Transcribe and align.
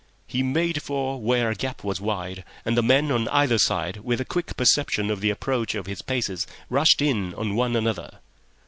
He 0.25 0.41
made 0.41 0.81
for 0.81 1.21
where 1.21 1.51
a 1.51 1.55
gap 1.55 1.83
was 1.83 2.01
wide, 2.01 2.43
and 2.65 2.75
the 2.75 2.81
men 2.81 3.11
on 3.11 3.27
either 3.27 3.59
side, 3.59 3.97
with 3.97 4.19
a 4.19 4.25
quick 4.25 4.57
perception 4.57 5.11
of 5.11 5.21
the 5.21 5.29
approach 5.29 5.75
of 5.75 5.85
his 5.85 6.01
paces, 6.01 6.47
rushed 6.71 7.03
in 7.03 7.35
on 7.35 7.55
one 7.55 7.75
another. 7.75 8.17